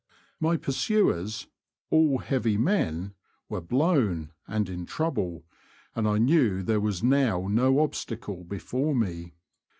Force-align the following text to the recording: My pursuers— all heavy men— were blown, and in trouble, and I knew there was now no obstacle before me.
My 0.39 0.57
pursuers— 0.57 1.45
all 1.91 2.17
heavy 2.17 2.57
men— 2.57 3.13
were 3.49 3.61
blown, 3.61 4.31
and 4.47 4.67
in 4.67 4.87
trouble, 4.87 5.43
and 5.95 6.07
I 6.07 6.17
knew 6.17 6.63
there 6.63 6.81
was 6.81 7.03
now 7.03 7.47
no 7.47 7.77
obstacle 7.81 8.43
before 8.43 8.95
me. 8.95 9.33